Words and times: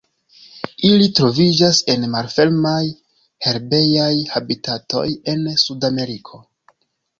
Ili 0.87 1.09
troviĝas 1.19 1.81
en 1.95 2.07
malfermaj, 2.13 2.79
herbejaj 3.49 4.09
habitatoj 4.33 5.07
en 5.37 5.47
Sudameriko. 5.69 6.45